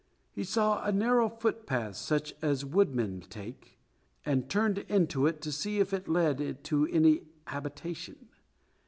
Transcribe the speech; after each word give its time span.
He 0.31 0.43
saw 0.43 0.83
a 0.83 0.91
narrow 0.91 1.29
footpath, 1.29 1.95
such 1.95 2.33
as 2.41 2.65
woodmen 2.65 3.21
take, 3.29 3.77
and 4.25 4.49
turned 4.49 4.79
into 4.79 5.27
it 5.27 5.41
to 5.43 5.51
see 5.51 5.79
if 5.79 5.93
it 5.93 6.07
led 6.07 6.63
to 6.63 6.87
any 6.87 7.21
habitation. 7.45 8.27